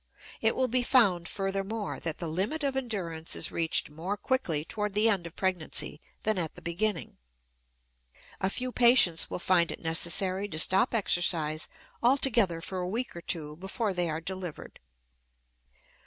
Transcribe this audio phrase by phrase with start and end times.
[0.41, 4.95] It will be found, furthermore, that the limit of endurance is reached more quickly toward
[4.95, 7.17] the end of pregnancy than at the beginning;
[8.39, 11.67] a few patients will find it necessary to stop exercise
[12.01, 14.79] altogether for a week or two before they are delivered.